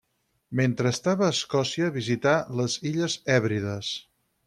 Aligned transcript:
Mentre 0.59 0.91
estava 0.95 1.27
a 1.27 1.35
Escòcia 1.35 1.91
visità 1.99 2.35
les 2.63 2.81
Illes 2.93 3.23
Hèbrides. 3.37 3.97